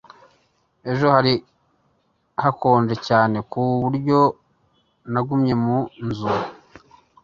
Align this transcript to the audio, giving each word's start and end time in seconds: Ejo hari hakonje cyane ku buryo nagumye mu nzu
Ejo 0.91 1.05
hari 1.15 1.33
hakonje 2.43 2.95
cyane 3.07 3.37
ku 3.51 3.61
buryo 3.83 4.19
nagumye 5.11 5.53
mu 5.63 5.77
nzu 6.07 6.31